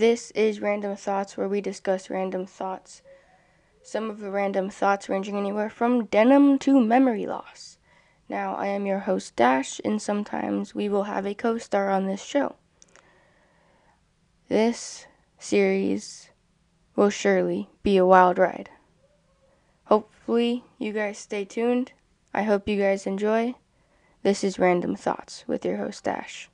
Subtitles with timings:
[0.00, 3.02] This is Random Thoughts, where we discuss random thoughts.
[3.82, 7.76] Some of the random thoughts ranging anywhere from denim to memory loss.
[8.26, 12.06] Now, I am your host, Dash, and sometimes we will have a co star on
[12.06, 12.54] this show.
[14.48, 15.04] This
[15.38, 16.30] series
[16.96, 18.70] will surely be a wild ride.
[19.84, 21.92] Hopefully, you guys stay tuned.
[22.32, 23.54] I hope you guys enjoy.
[24.22, 26.48] This is Random Thoughts with your host, Dash.